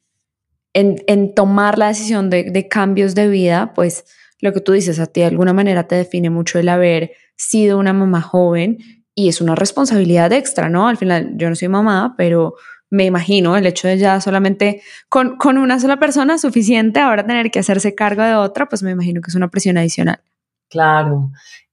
[0.73, 4.07] en, tomar la decisión de, cambios de vida, pues
[4.41, 7.79] lo que tú dices a ti de alguna manera te define mucho el haber sido
[7.79, 8.79] una mamá joven
[9.15, 10.89] y es una responsabilidad extra, ¿no?
[10.89, 12.57] Al final yo no soy mamá, pero
[12.91, 17.53] me imagino el hecho de ya solamente con, con una sola persona suficiente, ahora tener
[17.53, 20.21] que hacerse cargo de otra, pues me imagino que es una presión adicional.
[20.69, 21.31] Claro.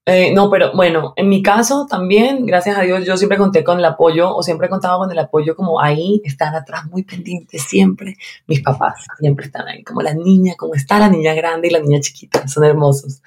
[0.09, 3.77] Eh, no, pero bueno, en mi caso también, gracias a Dios, yo siempre conté con
[3.77, 7.63] el apoyo o siempre he contado con el apoyo como ahí, están atrás muy pendientes
[7.63, 8.15] siempre.
[8.47, 11.81] Mis papás siempre están ahí, como la niña, como está la niña grande y la
[11.81, 13.21] niña chiquita, son hermosos.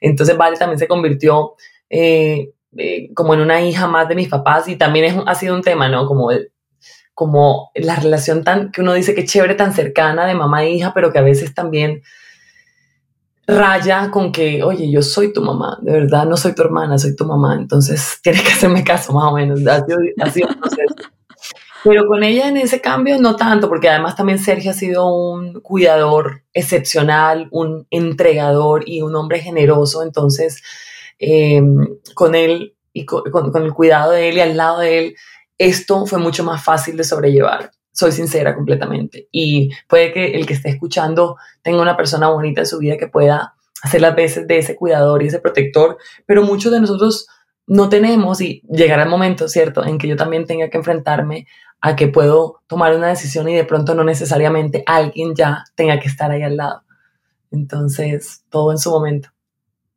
[0.00, 1.52] Entonces Vale también se convirtió
[1.90, 5.54] eh, eh, como en una hija más de mis papás y también es, ha sido
[5.54, 6.06] un tema, ¿no?
[6.06, 6.30] Como,
[7.12, 10.94] como la relación tan, que uno dice que chévere, tan cercana de mamá e hija,
[10.94, 12.02] pero que a veces también
[13.46, 17.16] raya con que, oye, yo soy tu mamá, de verdad no soy tu hermana, soy
[17.16, 19.60] tu mamá, entonces tienes que hacerme caso más o menos.
[21.84, 25.60] Pero con ella en ese cambio no tanto, porque además también Sergio ha sido un
[25.60, 30.62] cuidador excepcional, un entregador y un hombre generoso, entonces
[31.18, 35.16] em, con él y con, con el cuidado de él y al lado de él,
[35.58, 39.28] esto fue mucho más fácil de sobrellevar soy sincera completamente.
[39.30, 43.08] Y puede que el que esté escuchando tenga una persona bonita en su vida que
[43.08, 47.26] pueda hacer las veces de ese cuidador y ese protector, pero muchos de nosotros
[47.66, 51.46] no tenemos y llegará el momento, ¿cierto?, en que yo también tenga que enfrentarme
[51.80, 56.08] a que puedo tomar una decisión y de pronto no necesariamente alguien ya tenga que
[56.08, 56.82] estar ahí al lado.
[57.50, 59.30] Entonces, todo en su momento.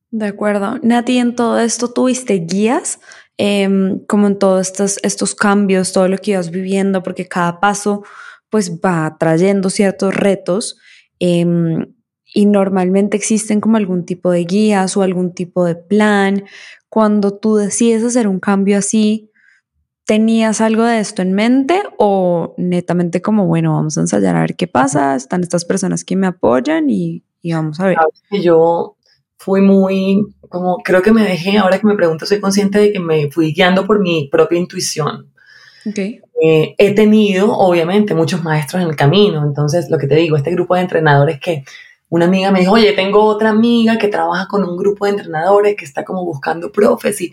[0.10, 0.80] De acuerdo.
[0.82, 3.00] Nati, en todo esto tuviste guías
[3.38, 8.04] Em, como en todos estos, estos cambios, todo lo que ibas viviendo, porque cada paso
[8.50, 10.78] pues va trayendo ciertos retos
[11.20, 11.94] em,
[12.34, 16.46] y normalmente existen como algún tipo de guías o algún tipo de plan.
[16.88, 19.32] Cuando tú decides hacer un cambio así,
[20.06, 24.56] ¿tenías algo de esto en mente o netamente como, bueno, vamos a ensayar a ver
[24.56, 27.98] qué pasa, están estas personas que me apoyan y, y vamos a ver?
[28.32, 28.95] Yo
[29.46, 33.00] fui muy, como creo que me dejé, ahora que me pregunto, soy consciente de que
[33.00, 35.32] me fui guiando por mi propia intuición.
[35.88, 36.20] Okay.
[36.42, 40.50] Eh, he tenido, obviamente, muchos maestros en el camino, entonces lo que te digo, este
[40.50, 41.64] grupo de entrenadores que
[42.10, 45.76] una amiga me dijo, oye, tengo otra amiga que trabaja con un grupo de entrenadores
[45.76, 47.32] que está como buscando profes y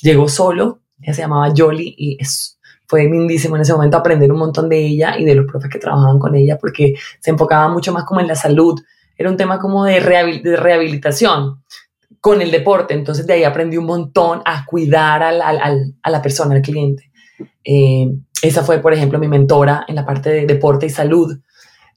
[0.00, 4.38] llegó solo, ella se llamaba Jolly y es, fue lindísimo en ese momento aprender un
[4.38, 7.92] montón de ella y de los profes que trabajaban con ella porque se enfocaba mucho
[7.92, 8.80] más como en la salud,
[9.20, 11.62] era un tema como de, rehabilitación
[12.22, 12.94] con el deporte.
[12.94, 17.12] Entonces de ahí aprendí un montón a cuidar al, a la persona, al cliente.
[17.62, 18.06] Eh,
[18.40, 21.38] esa fue, por ejemplo, mi mentora en la parte de deporte y salud.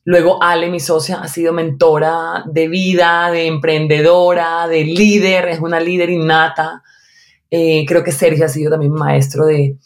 [0.03, 5.79] Luego Ale, mi socia, ha sido mentora de vida, de emprendedora, de líder, es una
[5.79, 6.83] líder innata.
[7.49, 9.77] Eh, creo que Sergio ha sido también maestro de,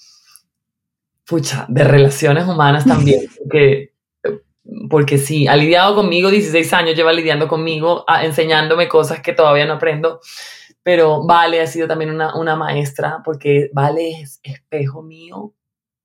[1.23, 3.91] pucha, de relaciones humanas también, que
[4.89, 9.73] porque sí, ha lidiado conmigo 16 años, lleva lidiando conmigo, enseñándome cosas que todavía no
[9.73, 10.19] aprendo,
[10.83, 15.53] pero Vale ha sido también una, una maestra, porque Vale es espejo mío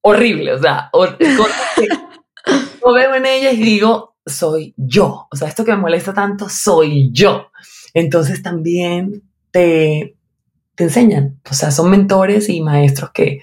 [0.02, 1.12] horrible, o sea, lo
[2.92, 7.10] veo en ella y digo, soy yo, o sea, esto que me molesta tanto, soy
[7.12, 7.50] yo.
[7.94, 10.16] Entonces también te,
[10.74, 13.42] te enseñan, o sea, son mentores y maestros que,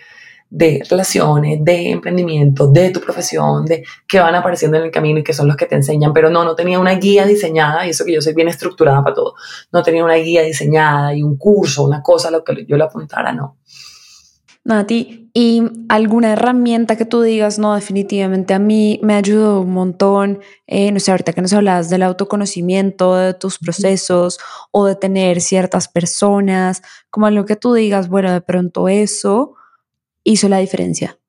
[0.50, 5.24] de relaciones, de emprendimiento, de tu profesión, de que van apareciendo en el camino y
[5.24, 8.04] que son los que te enseñan, pero no, no tenía una guía diseñada, y eso
[8.04, 9.36] que yo soy bien estructurada para todo,
[9.72, 12.84] no tenía una guía diseñada y un curso, una cosa a lo que yo le
[12.84, 13.58] apuntara, no.
[14.66, 20.40] Nati, ¿y alguna herramienta que tú digas, no, definitivamente a mí me ayudó un montón,
[20.68, 24.38] eh, no sé, ahorita que nos hablabas del autoconocimiento, de tus procesos
[24.72, 29.56] o de tener ciertas personas, como algo que tú digas, bueno, de pronto eso
[30.24, 31.20] hizo la diferencia?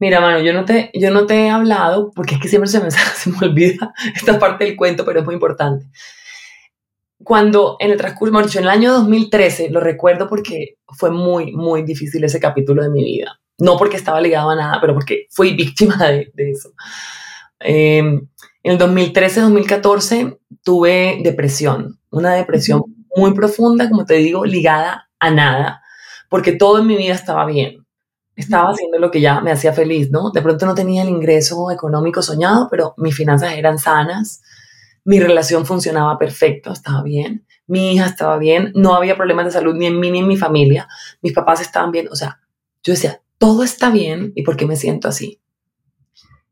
[0.00, 2.80] Mira, mano, yo no te, yo no te he hablado, porque es que siempre se
[2.80, 5.86] me, se me olvida esta parte del cuento, pero es muy importante.
[7.22, 11.82] Cuando en el transcurso, bueno, en el año 2013, lo recuerdo porque fue muy, muy
[11.82, 13.38] difícil ese capítulo de mi vida.
[13.58, 16.72] No porque estaba ligado a nada, pero porque fui víctima de, de eso.
[17.58, 18.26] Em,
[18.62, 22.82] en el 2013-2014 tuve depresión, una depresión
[23.14, 25.82] muy profunda, como te digo, ligada a nada,
[26.30, 27.84] porque todo en mi vida estaba bien
[28.36, 30.30] estaba haciendo lo que ya me hacía feliz, ¿no?
[30.30, 34.42] De pronto no tenía el ingreso económico soñado, pero mis finanzas eran sanas,
[35.04, 39.74] mi relación funcionaba perfecto, estaba bien, mi hija estaba bien, no había problemas de salud
[39.74, 40.88] ni en mí ni en mi familia,
[41.22, 42.40] mis papás estaban bien, o sea,
[42.82, 45.40] yo decía, todo está bien y por qué me siento así.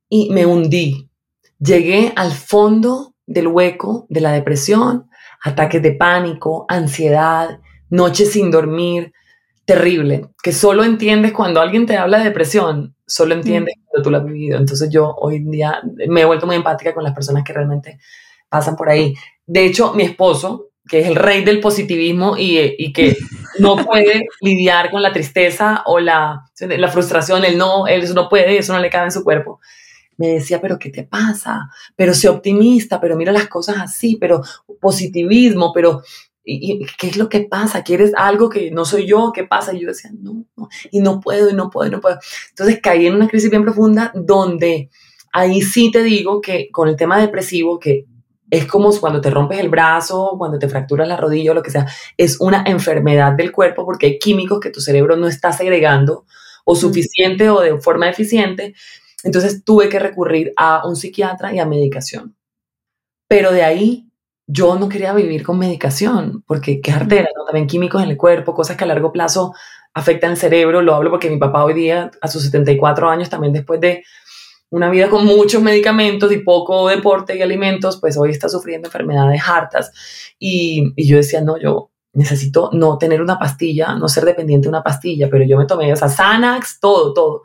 [0.08, 1.10] Y me hundí,
[1.58, 5.08] llegué al fondo del hueco de la depresión,
[5.42, 7.60] ataques de pánico, ansiedad,
[7.90, 9.12] noches sin dormir,
[9.68, 13.84] terrible, que solo entiendes cuando alguien te habla de depresión, solo entiendes mm.
[13.84, 14.56] cuando tú lo has vivido.
[14.56, 17.98] Entonces yo hoy en día me he vuelto muy empática con las personas que realmente
[18.48, 19.14] pasan por ahí.
[19.44, 23.14] De hecho, mi esposo, que es el rey del positivismo y, y que
[23.58, 28.56] no puede lidiar con la tristeza o la, la frustración, él no, él no puede,
[28.56, 29.60] eso no le cabe en su cuerpo.
[30.16, 31.68] Me decía, pero ¿qué te pasa?
[31.94, 34.42] Pero sé optimista, pero mira las cosas así, pero
[34.80, 36.02] positivismo, pero
[36.48, 37.82] ¿y, qué es lo que pasa?
[37.82, 39.32] ¿Quieres algo que no soy yo?
[39.34, 39.74] ¿Qué pasa?
[39.74, 42.18] Y yo decía, no, no, y no puedo, y no puedo, y no puedo.
[42.50, 44.90] Entonces caí en una crisis bien profunda donde
[45.32, 48.06] ahí sí te digo que con el tema depresivo, que
[48.50, 51.70] es como cuando te rompes el brazo, cuando te fracturas la rodilla o lo que
[51.70, 56.24] sea, es una enfermedad del cuerpo porque hay químicos que tu cerebro no está segregando
[56.64, 58.74] o suficiente o de forma eficiente.
[59.22, 62.36] Entonces tuve que recurrir a un psiquiatra y a medicación.
[63.28, 64.07] Pero de ahí
[64.50, 67.44] yo no quería vivir con medicación, porque qué artera, ¿no?
[67.44, 69.52] También químicos en el cuerpo, cosas que a largo plazo
[69.92, 70.80] afectan el cerebro.
[70.80, 74.04] Lo hablo porque mi papá hoy día, a sus 74 años, también después de
[74.70, 79.42] una vida con muchos medicamentos y poco deporte y alimentos, pues hoy está sufriendo enfermedades
[79.46, 79.92] hartas.
[80.38, 84.70] Y, y yo decía, no, yo necesito no tener una pastilla, no ser dependiente de
[84.70, 87.42] una pastilla, pero yo me tomé, o sea, Xanax, todo, todo.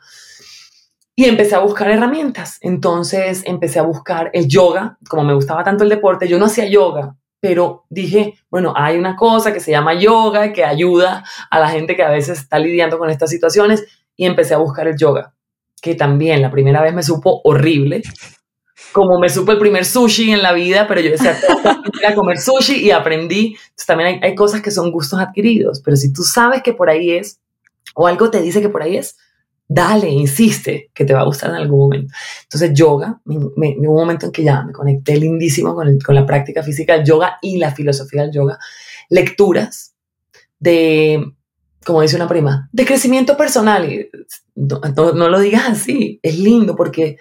[1.15, 2.58] Y empecé a buscar herramientas.
[2.62, 6.67] Entonces empecé a buscar el yoga, como me gustaba tanto el deporte, yo no hacía
[6.67, 11.69] yoga, pero dije, bueno, hay una cosa que se llama yoga que ayuda a la
[11.69, 13.84] gente que a veces está lidiando con estas situaciones
[14.15, 15.34] y empecé a buscar el yoga
[15.84, 18.02] que también la primera vez me supo horrible,
[18.93, 21.38] como me supo el primer sushi en la vida, pero yo decía,
[22.08, 23.47] a comer sushi y aprendí.
[23.47, 26.89] Entonces también hay, hay, cosas que son gustos adquiridos, pero si tú sabes que por
[26.89, 27.41] ahí es,
[27.95, 29.17] o algo te dice que por ahí es,
[29.67, 32.13] dale, insiste, que te va a gustar en algún momento.
[32.43, 36.15] Entonces yoga, me, me, hubo un momento en que ya me conecté lindísimo con, con
[36.15, 38.60] la práctica física del yoga y la filosofía del yoga.
[39.10, 39.95] Lecturas
[40.60, 41.34] de
[41.86, 43.91] como dice una prima, de crecimiento personal.
[43.91, 44.10] Y
[44.56, 47.17] no, lo digas así, es lindo porque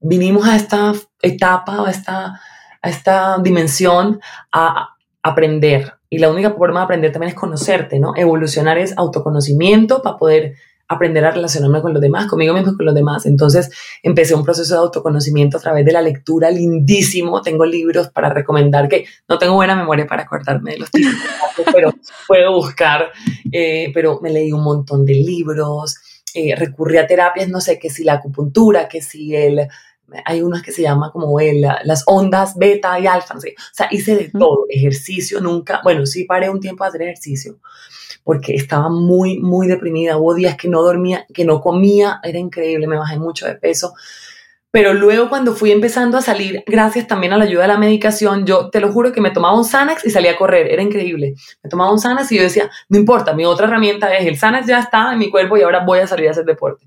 [0.00, 2.40] vinimos a esta etapa, a esta,
[2.80, 4.20] a esta dimensión
[4.52, 5.94] a aprender.
[6.08, 8.14] Y la única forma de aprender también es conocerte, ¿no?
[8.16, 10.54] Evolucionar es autoconocimiento para poder
[10.92, 13.26] aprender a relacionarme con los demás, conmigo mismo con los demás.
[13.26, 13.70] Entonces
[14.02, 17.42] empecé un proceso de autoconocimiento a través de la lectura lindísimo.
[17.42, 21.20] Tengo libros para recomendar que no tengo buena memoria para acordarme de los títulos,
[21.72, 21.92] pero
[22.26, 23.10] puedo buscar.
[23.50, 25.96] Eh, pero me leí un montón de libros,
[26.34, 29.68] eh, recurrí a terapias, no sé, que si la acupuntura, que si el...
[30.26, 34.14] Hay unas que se llama como el, las ondas beta y alfa, o sea, hice
[34.14, 37.60] de todo, ejercicio, nunca, bueno, sí paré un tiempo a hacer ejercicio,
[38.24, 40.16] porque estaba muy, muy deprimida.
[40.16, 43.94] Hubo días que no dormía, que no comía, era increíble, me bajé mucho de peso.
[44.72, 48.46] Pero luego cuando fui empezando a salir, gracias también a la ayuda de la medicación,
[48.46, 51.34] yo te lo juro que me tomaba un Xanax y salía a correr, era increíble.
[51.62, 54.66] Me tomaba un Xanax y yo decía, no importa, mi otra herramienta es el Xanax
[54.66, 56.86] ya está en mi cuerpo y ahora voy a salir a hacer deporte.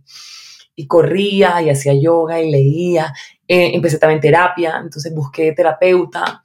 [0.76, 3.14] Y corría y hacía yoga y leía,
[3.48, 6.44] eh, empecé también terapia, entonces busqué terapeuta,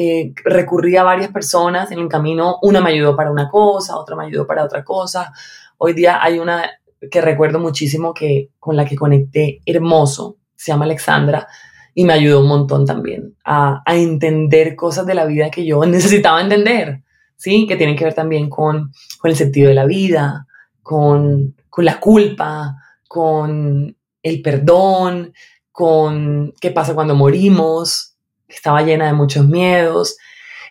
[0.00, 4.14] eh, recurrí a varias personas en el camino, una me ayudó para una cosa, otra
[4.14, 5.32] me ayudó para otra cosa.
[5.76, 6.70] Hoy día hay una
[7.10, 11.48] que recuerdo muchísimo que con la que conecté hermoso, se llama Alexandra,
[11.94, 16.40] y me ayudó un montón también a, entender cosas de la vida que yo necesitaba
[16.40, 17.02] entender,
[17.34, 17.66] ¿sí?
[17.66, 20.46] Que tienen que ver también con, con el sentido de la vida,
[20.80, 22.76] con, con la culpa,
[23.08, 25.32] con el perdón,
[25.72, 28.07] con qué pasa cuando morimos,
[28.48, 30.16] estaba llena de muchos miedos.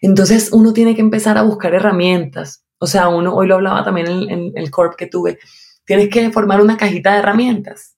[0.01, 2.63] Entonces uno tiene que empezar a buscar herramientas.
[2.79, 5.39] O sea, uno, hoy lo hablaba también en, el corp que tuve,
[5.85, 7.95] tienes que formar una cajita de herramientas.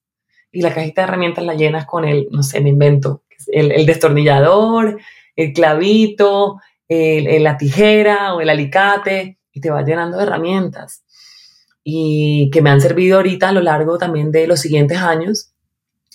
[0.52, 3.86] Y la cajita de herramientas la llenas con el, no sé, me invento, el, el
[3.86, 5.00] destornillador,
[5.36, 11.04] el clavito, el, la tijera o el alicate, y te vas llenando de herramientas.
[11.84, 15.54] Y que me han servido ahorita a lo largo también de los siguientes años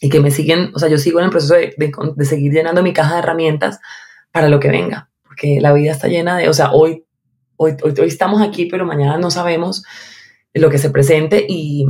[0.00, 2.82] y que me siguen, o sea, yo sigo en el proceso de, de, seguir llenando
[2.82, 3.80] mi caja de herramientas
[4.32, 7.04] para lo que venga, porque la vida está llena de, o sea, hoy,
[7.56, 9.84] hoy, hoy, estamos aquí, pero mañana no sabemos
[10.52, 11.86] lo que se presente y,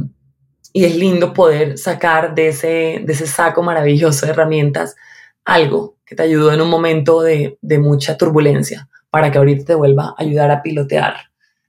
[0.72, 4.96] y, es lindo poder sacar de ese, de ese saco maravilloso de herramientas
[5.44, 9.74] algo que te ayudó en un momento de, de mucha turbulencia para que ahorita te
[9.74, 11.14] vuelva a ayudar a pilotear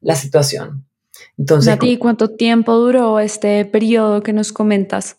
[0.02, 0.86] la situación.
[1.38, 5.18] Entonces, ¿A ti cuánto tiempo duró este periodo que nos comentas?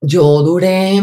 [0.00, 1.00] Yo duré,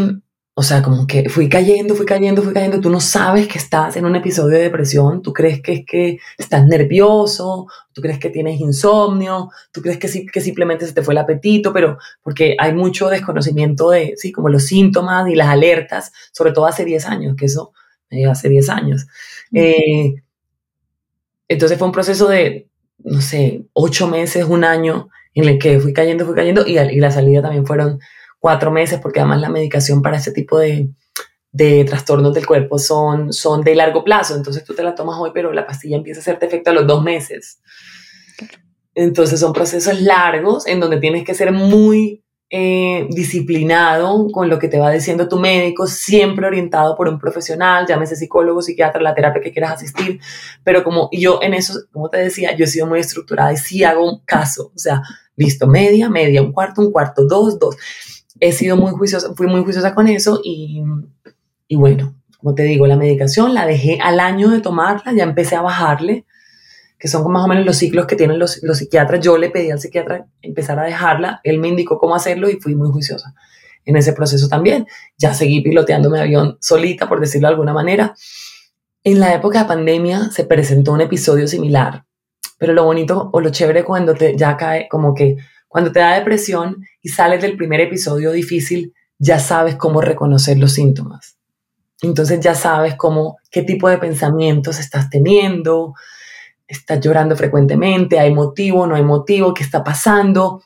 [0.56, 2.80] o sea, como que fui cayendo, fui cayendo, fui cayendo.
[2.80, 6.18] Tú no sabes que estás en un episodio de depresión, tú crees que es que
[6.38, 11.02] estás nervioso, tú crees que tienes insomnio, tú crees que, sí, que simplemente se te
[11.02, 15.48] fue el apetito, pero porque hay mucho desconocimiento de, sí, como los síntomas y las
[15.48, 17.72] alertas, sobre todo hace 10 años, que eso
[18.10, 19.06] me hace 10 años.
[19.52, 20.14] Eh,
[21.48, 25.92] entonces fue un proceso de, no sé, 8 meses, un año, en el que fui
[25.92, 27.98] cayendo, fui cayendo, y, y la salida también fueron
[28.44, 30.90] cuatro meses, porque además la medicación para ese tipo de,
[31.50, 34.36] de trastornos del cuerpo son, son de largo plazo.
[34.36, 36.86] Entonces tú te la tomas hoy, pero la pastilla empieza a hacerte efecto a los
[36.86, 37.62] dos meses.
[38.94, 44.68] Entonces son procesos largos en donde tienes que ser muy eh, disciplinado con lo que
[44.68, 49.40] te va diciendo tu médico, siempre orientado por un profesional, llámese psicólogo, psiquiatra, la terapia
[49.40, 50.20] que quieras asistir,
[50.62, 53.84] pero como yo en eso, como te decía, yo he sido muy estructurada y sí
[53.84, 55.00] hago un caso, o sea,
[55.34, 57.76] listo, media, media, un cuarto, un cuarto, dos, dos.
[58.40, 60.82] He sido muy juiciosa, fui muy juiciosa con eso y,
[61.68, 65.56] y bueno, como te digo, la medicación la dejé al año de tomarla, ya empecé
[65.56, 66.26] a bajarle,
[66.98, 69.20] que son más o menos los ciclos que tienen los, los psiquiatras.
[69.20, 72.74] Yo le pedí al psiquiatra empezar a dejarla, él me indicó cómo hacerlo y fui
[72.74, 73.34] muy juiciosa
[73.84, 74.86] en ese proceso también.
[75.16, 78.14] Ya seguí piloteando mi avión solita, por decirlo de alguna manera.
[79.02, 82.04] En la época de pandemia se presentó un episodio similar,
[82.58, 85.36] pero lo bonito o lo chévere cuando te ya cae, como que
[85.74, 90.70] cuando te da depresión y sales del primer episodio difícil, ya sabes cómo reconocer los
[90.70, 91.36] síntomas.
[92.00, 95.94] Entonces ya sabes cómo, qué tipo de pensamientos estás teniendo,
[96.68, 100.62] estás llorando frecuentemente, hay motivo, no hay motivo, qué está pasando.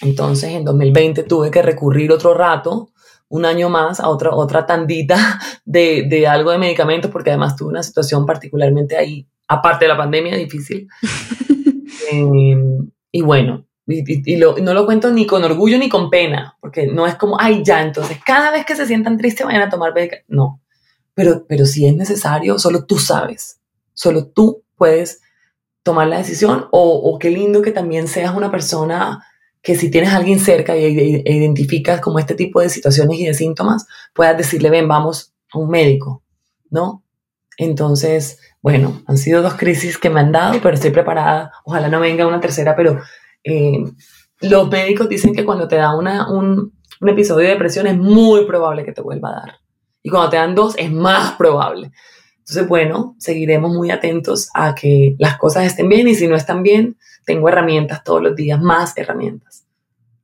[0.00, 2.90] Entonces en 2020 tuve que recurrir otro rato,
[3.28, 7.68] un año más, a otra, otra tandita de, de algo de medicamentos, porque además tuve
[7.68, 10.88] una situación particularmente ahí, aparte de la pandemia, difícil.
[12.10, 17.06] Em, y bueno, y, no lo cuento ni con orgullo ni con pena, porque no
[17.06, 20.28] es como, ay, ya, entonces cada vez que se sientan tristes vayan a tomar medicamentos.
[20.28, 20.60] No,
[21.14, 23.60] pero, pero si es necesario, solo tú sabes,
[23.92, 25.20] solo tú puedes
[25.82, 29.26] tomar la decisión o, qué lindo que también seas una persona
[29.62, 30.84] que si tienes a alguien cerca y,
[31.24, 35.58] e identificas como este tipo de situaciones y de síntomas, puedas decirle, ven, vamos a
[35.58, 36.22] un médico,
[36.70, 37.04] ¿no?
[37.56, 41.52] Entonces, bueno, han sido dos crisis que me han dado, pero estoy preparada.
[41.64, 43.00] Ojalá no venga una tercera, pero
[43.44, 43.84] eh,
[44.40, 46.08] los médicos dicen que cuando te da un,
[47.00, 49.54] un episodio de depresión es muy probable que te vuelva a dar.
[50.02, 51.92] Y cuando te dan dos es más probable.
[52.38, 56.62] Entonces, bueno, seguiremos muy atentos a que las cosas estén bien y si no están
[56.62, 59.64] bien, tengo herramientas todos los días, más herramientas.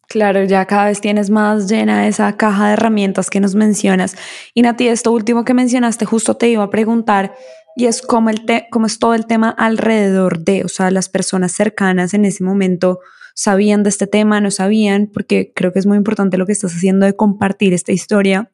[0.09, 4.17] Claro, ya cada vez tienes más llena esa caja de herramientas que nos mencionas.
[4.55, 7.35] Y Nati, esto último que mencionaste, justo te iba a preguntar,
[7.79, 11.53] y es cómo, el cómo es todo el tema alrededor de, o sea, las personas
[11.53, 12.99] cercanas en ese momento
[13.35, 16.75] sabían de este tema, no sabían, porque creo que es muy importante lo que estás
[16.75, 18.51] haciendo de compartir esta historia,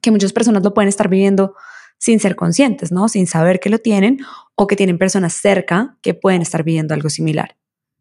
[0.00, 1.54] que muchas personas lo pueden estar viviendo
[1.98, 3.10] sin ser conscientes, ¿no?
[3.10, 4.20] Sin saber que lo tienen
[4.54, 7.56] o que tienen personas cerca que pueden estar viviendo algo similar.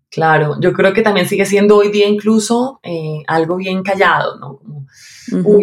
[0.10, 4.62] Claro, yo creo que también sigue siendo hoy día incluso eh, algo bien callado, ¿no?
[5.44, 5.60] Como,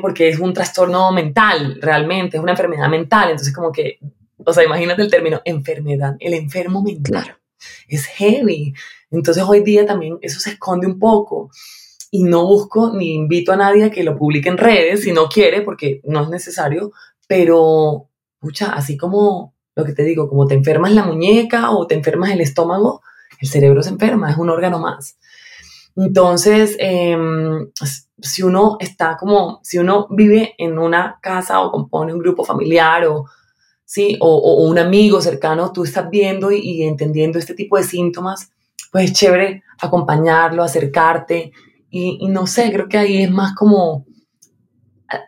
[0.00, 3.98] porque es un trastorno mental, realmente, es una enfermedad mental, entonces como que,
[4.44, 7.22] o sea, imagínate el término enfermedad, el enfermo mental.
[7.22, 7.38] Claro.
[7.88, 8.74] Es heavy.
[9.10, 11.50] Entonces hoy día también eso se esconde un poco
[12.10, 15.28] y no busco ni invito a nadie a que lo publique en redes si no
[15.28, 16.92] quiere, porque no es necesario,
[17.26, 21.94] pero, pucha, así como lo que te digo, como te enfermas la muñeca o te
[21.94, 23.00] enfermas el estómago,
[23.40, 25.16] el cerebro se enferma, es un órgano más.
[25.96, 27.70] Entonces, em,
[28.20, 33.06] si uno está como, si uno vive en una casa o compone un grupo familiar
[33.06, 33.26] o,
[33.92, 34.16] ¿sí?
[34.20, 38.50] o, un amigo cercano, tú estás viendo y, entendiendo este tipo de síntomas,
[38.90, 41.52] pues es chévere acompañarlo, acercarte
[41.90, 44.06] y, y no sé, creo que ahí es más como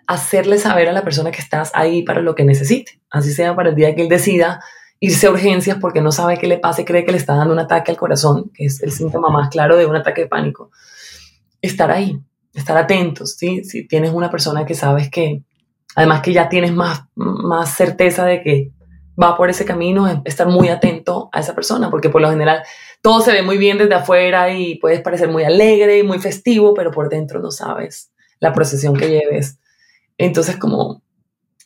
[0.06, 3.68] hacerle saber a la persona que estás ahí para lo que necesite, así sea para
[3.68, 4.62] el día que él decida
[4.98, 7.52] irse a urgencias porque no sabe qué le pasa y cree que le está dando
[7.52, 10.70] un ataque al corazón, que es el síntoma más claro de un ataque de pánico.
[11.60, 12.18] Estar ahí,
[12.54, 13.62] estar atentos, ¿sí?
[13.62, 15.42] Si tienes una persona que sabes que,
[15.94, 18.70] además que ya tienes más, más certeza de que
[19.20, 22.62] va por ese camino, estar muy atento a esa persona, porque por lo general
[23.00, 26.74] todo se ve muy bien desde afuera y puedes parecer muy alegre y muy festivo,
[26.74, 29.58] pero por dentro no sabes la procesión que lleves
[30.18, 31.02] entonces, como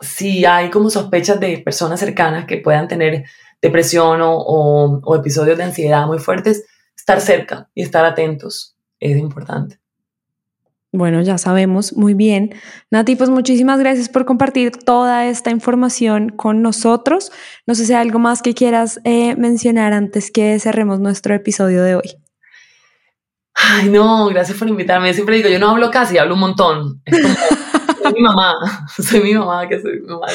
[0.01, 3.25] si hay como sospechas de personas cercanas que puedan tener
[3.61, 6.65] depresión o, episodios de ansiedad muy fuertes,
[6.97, 9.79] estar cerca y estar atentos es importante.
[10.93, 12.55] Bueno, ya sabemos muy bien.
[12.91, 17.31] Nati, pues muchísimas gracias por compartir toda esta información con nosotros.
[17.67, 21.83] No sé si hay algo más que quieras eh, mencionar antes que cerremos nuestro episodio
[21.83, 22.17] de hoy.
[23.55, 25.13] Ay, no, gracias por invitarme.
[25.13, 27.03] Siempre digo, yo no hablo casi, hablo un montón.
[27.05, 27.35] Es como
[28.03, 28.55] soy mi mamá,
[28.89, 30.27] soy mi mamá, que soy mi mamá.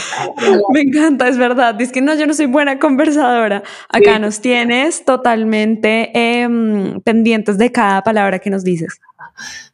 [0.71, 1.75] Me encanta, es verdad.
[1.75, 3.63] Dice que no, yo no soy buena conversadora.
[3.89, 8.99] Acá nos tienes totalmente em, pendientes de cada palabra que nos dices.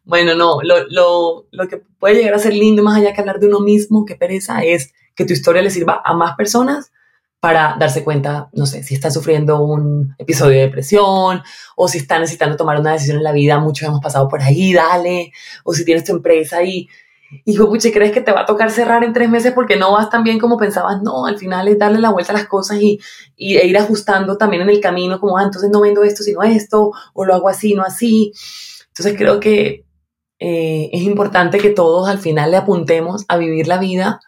[0.04, 3.40] Bueno, no, lo, lo, lo que puede llegar a ser lindo, más allá que hablar
[3.40, 6.92] de uno mismo, que pereza, es que tu historia le sirva a más personas
[7.40, 11.42] para darse cuenta, no sé, si está sufriendo un episodio de depresión
[11.76, 14.74] o si está necesitando tomar una decisión en la vida, muchos hemos pasado por ahí,
[14.74, 15.32] dale,
[15.64, 16.90] o si tienes tu empresa y
[17.46, 20.10] hijo, puche, ¿crees que te va a tocar cerrar en tres meses porque no vas
[20.10, 21.02] tan bien como pensabas?
[21.02, 23.00] No, al final es darle la vuelta a las cosas y,
[23.38, 26.44] y e ir ajustando también en el camino, como, ah, entonces no vendo esto sino
[26.44, 28.34] esto, o lo hago así, no así.
[29.00, 29.86] Entonces creo que
[30.40, 34.20] eh, es importante que todos al final le apuntemos a vivir la vida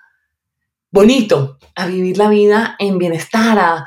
[0.92, 3.86] bonito, a vivir la vida en bienestar, a,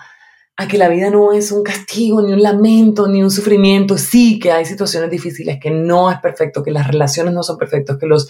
[0.68, 3.96] que la vida no es un castigo, ni un lamento, ni un sufrimiento.
[3.96, 7.96] Sí, que hay situaciones difíciles, que no es perfecto, que las relaciones no son perfectas,
[7.96, 8.28] que los,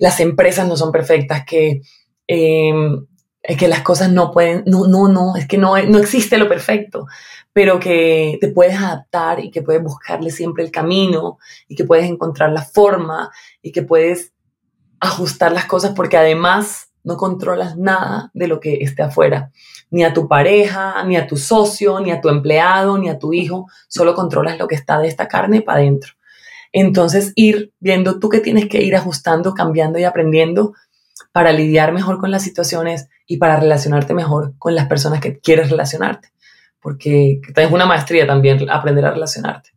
[0.00, 1.80] las empresas no son perfectas, que,
[3.44, 6.48] em, que las cosas no pueden, no, no, no, es que no, no existe lo
[6.48, 7.06] perfecto,
[7.52, 11.38] pero que te puedes adaptar y que puedes buscarle siempre el camino
[11.68, 13.30] y que puedes encontrar la forma
[13.62, 14.32] y que puedes
[15.00, 19.52] ajustar las cosas porque además no controlas nada de lo que esté afuera,
[19.90, 23.34] ni a tu pareja, ni a tu socio, ni a tu empleado, ni a tu
[23.34, 26.14] hijo, solo controlas lo que está de esta carne para adentro.
[26.72, 30.72] Entonces ir viendo tú que tienes que ir ajustando, cambiando y aprendiendo
[31.30, 35.70] para lidiar mejor con las situaciones y para relacionarte mejor con las personas que quieres
[35.70, 36.28] relacionarte,
[36.80, 39.70] porque es una maestría también aprender a relacionarte.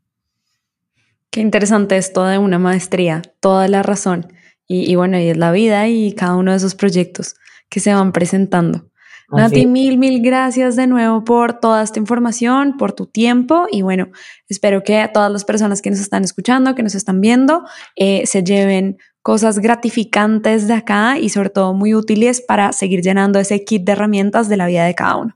[1.31, 4.33] Qué interesante es toda una maestría, toda la razón.
[4.69, 7.35] Y, bueno, y es la vida y cada uno de esos proyectos
[7.69, 8.89] que se van presentando.
[9.29, 14.07] Nati, mil, mil gracias de nuevo por toda esta información, por tu tiempo y bueno,
[14.47, 17.65] espero que todas las personas que nos están escuchando, que nos están viendo,
[17.97, 23.39] eh, se lleven cosas gratificantes de acá y sobre todo muy útiles para seguir llenando
[23.39, 25.35] ese kit de herramientas de la vida de cada uno.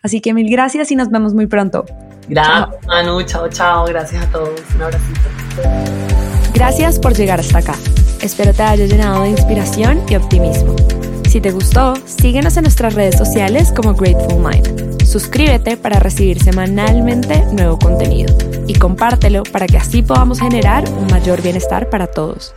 [0.00, 1.84] Así que mil gracias y nos vemos muy pronto.
[2.28, 3.20] Gracias, Manu.
[3.22, 3.84] Chao, chao.
[3.86, 4.60] Gracias a todos.
[4.76, 5.20] Un abracito.
[6.54, 7.74] Gracias por llegar hasta acá.
[8.22, 10.76] Espero te haya llenado de inspiración y optimismo.
[11.28, 15.02] Si te gustó, síguenos en nuestras redes sociales como Grateful Mind.
[15.04, 18.36] Suscríbete para recibir semanalmente nuevo contenido
[18.68, 22.54] y compártelo para que así podamos generar un mayor bienestar para todos.